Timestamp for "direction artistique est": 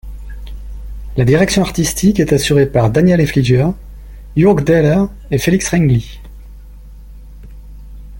1.25-2.33